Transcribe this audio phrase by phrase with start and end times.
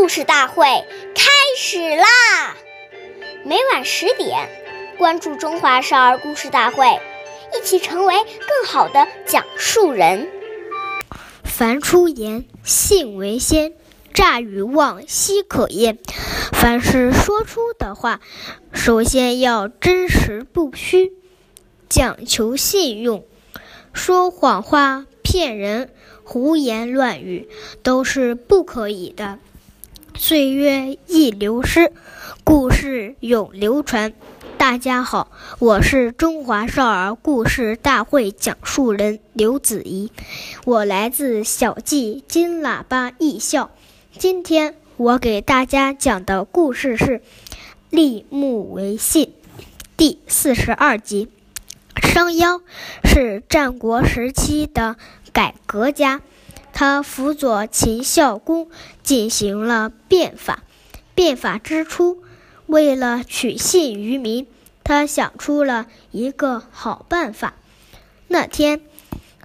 [0.00, 0.64] 故事大会
[1.14, 2.56] 开始啦！
[3.44, 4.48] 每晚十点，
[4.96, 6.86] 关注《中华少儿故事大会》，
[7.54, 10.26] 一起成为更好的讲述人。
[11.44, 13.74] 凡出言，信为先。
[14.14, 15.98] 诈与妄，奚可焉？
[16.50, 18.22] 凡是说出的话，
[18.72, 21.12] 首先要真实不虚，
[21.90, 23.26] 讲求信用。
[23.92, 25.92] 说谎话、骗人、
[26.24, 27.50] 胡言乱语
[27.82, 29.38] 都是不可以的。
[30.22, 31.92] 岁月易流失，
[32.44, 34.12] 故事永流传。
[34.58, 40.12] 大家好，我是中华少儿故事大会讲述人刘子怡，
[40.66, 43.70] 我来自小季金喇叭艺校。
[44.18, 47.18] 今天我给大家讲的故事是
[47.88, 49.24] 《立木为信》
[49.96, 51.30] 第四十二集。
[51.96, 52.60] 商鞅
[53.04, 54.96] 是战国时期的
[55.32, 56.20] 改革家，
[56.80, 58.70] 他辅佐秦孝公
[59.02, 60.62] 进行了变法。
[61.14, 62.22] 变法之初，
[62.64, 64.46] 为了取信于民，
[64.82, 67.52] 他想出了一个好办法。
[68.28, 68.80] 那天，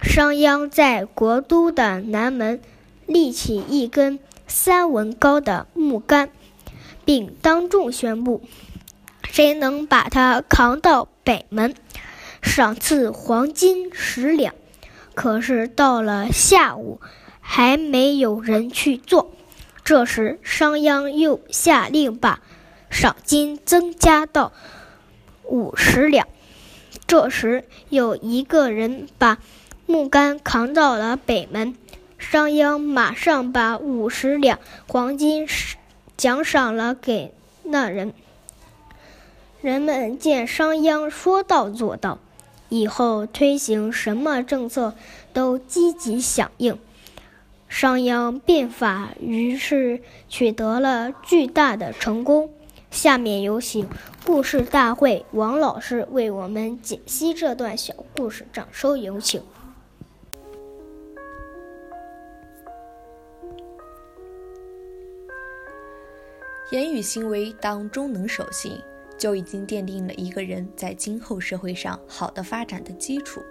[0.00, 2.60] 商鞅在国都的南门
[3.04, 4.20] 立起一根。
[4.46, 6.30] 三文高的木杆，
[7.04, 8.44] 并当众宣布：
[9.28, 11.74] 谁能把它扛到北门，
[12.40, 14.54] 赏赐黄金十两。
[15.16, 17.00] 可是到了下午，
[17.46, 19.30] 还没有人去做。
[19.84, 22.40] 这时，商鞅又下令把
[22.88, 24.52] 赏金增加到
[25.44, 26.26] 五十两。
[27.06, 29.38] 这时，有一个人把
[29.84, 31.76] 木杆扛到了北门。
[32.18, 35.46] 商鞅马上把五十两黄金
[36.16, 38.14] 奖赏了给那人。
[39.60, 42.18] 人们见商鞅说到做到，
[42.70, 44.94] 以后推行什么政策
[45.34, 46.78] 都积极响应。
[47.74, 52.48] 商鞅变法于是取得了巨大的成功。
[52.92, 53.88] 下面有请
[54.24, 59.42] 故事大会王老师为我们解析这段小故事，掌声有请。
[66.70, 68.80] 言语行为当中能守信，
[69.18, 73.42] 就已经奠定了一个人在今后社会上好的发展的基础。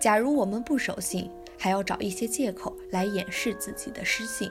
[0.00, 1.28] 假如我们不守信，
[1.62, 4.50] 还要找一些借口来掩饰自己的失信，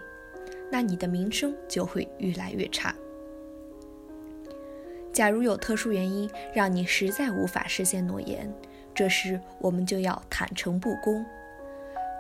[0.72, 2.96] 那你的名声就会越来越差。
[5.12, 8.50] 假如有特殊原因让你实在无法实现诺言，
[8.96, 11.26] 这时我们就要坦诚不公。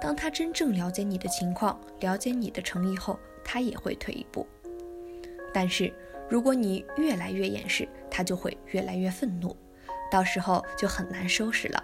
[0.02, 4.46] 当他真正了解你的情况，了解你的诚意后，他也会退一步。
[5.54, 5.94] 但是，
[6.28, 9.56] 如果你越来越掩饰，他就会越来越愤怒，
[10.12, 11.82] 到时候就很难收拾了。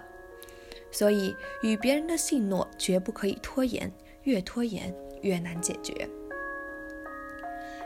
[0.90, 6.08] 所以，与别人的信诺绝不可以拖延，越拖延越难解决。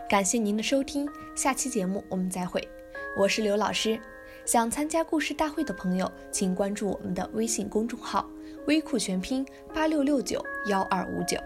[0.08, 2.66] 感谢您的收听，下期节目我们再会。
[3.16, 3.98] 我是刘老师，
[4.44, 8.28] 想参加故事大会的朋友，请关注我们的微信公众号
[8.66, 11.38] “微库全拼八六六九幺二五九”。